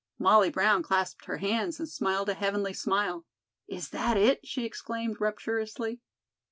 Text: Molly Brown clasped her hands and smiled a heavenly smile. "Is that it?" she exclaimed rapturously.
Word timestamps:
Molly 0.17 0.49
Brown 0.49 0.81
clasped 0.81 1.25
her 1.25 1.37
hands 1.37 1.77
and 1.79 1.87
smiled 1.87 2.27
a 2.27 2.33
heavenly 2.33 2.73
smile. 2.73 3.27
"Is 3.67 3.89
that 3.89 4.17
it?" 4.17 4.43
she 4.47 4.65
exclaimed 4.65 5.21
rapturously. 5.21 5.99